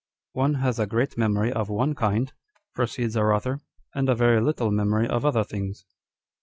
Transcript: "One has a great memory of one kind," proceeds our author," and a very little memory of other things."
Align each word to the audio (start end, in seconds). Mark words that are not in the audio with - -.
"One 0.43 0.55
has 0.55 0.79
a 0.79 0.87
great 0.87 1.15
memory 1.15 1.53
of 1.53 1.69
one 1.69 1.93
kind," 1.93 2.33
proceeds 2.73 3.15
our 3.15 3.31
author," 3.35 3.59
and 3.93 4.09
a 4.09 4.15
very 4.15 4.41
little 4.41 4.71
memory 4.71 5.07
of 5.07 5.23
other 5.23 5.43
things." 5.43 5.85